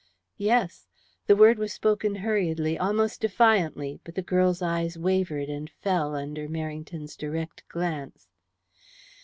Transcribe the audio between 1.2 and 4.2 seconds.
The word was spoken hurriedly, almost defiantly, but